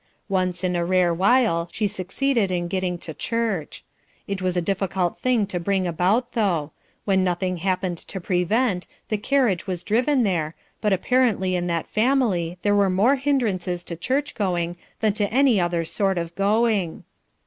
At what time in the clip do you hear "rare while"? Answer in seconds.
0.83-1.69